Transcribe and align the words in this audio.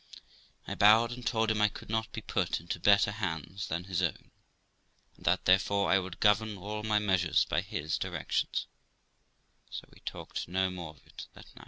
I 0.67 0.73
bowed, 0.73 1.11
and 1.11 1.23
told 1.23 1.51
him 1.51 1.61
I 1.61 1.67
could 1.69 1.91
not 1.91 2.11
be 2.11 2.21
put 2.21 2.59
into 2.59 2.79
better 2.79 3.11
hands 3.11 3.67
than 3.67 3.83
his 3.83 4.01
own, 4.01 4.31
and 5.15 5.25
that, 5.27 5.45
therefore, 5.45 5.91
I 5.91 5.99
would 5.99 6.19
govern 6.19 6.57
all 6.57 6.81
my 6.81 6.97
measures 6.97 7.45
by 7.45 7.61
his 7.61 7.99
directions; 7.99 8.65
so 9.69 9.87
we 9.93 9.99
talked 9.99 10.47
no 10.47 10.71
more 10.71 10.95
of 10.95 11.05
it 11.05 11.27
that 11.35 11.45
night. 11.55 11.59